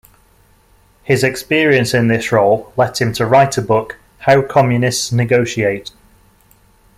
His 1.03 1.23
experience 1.23 1.93
in 1.93 2.07
this 2.07 2.31
role 2.31 2.73
let 2.75 2.99
him 2.99 3.13
to 3.13 3.25
write 3.27 3.55
a 3.59 3.61
book, 3.61 3.97
"How 4.21 4.41
Communists 4.41 5.11
Negotiate". 5.11 5.91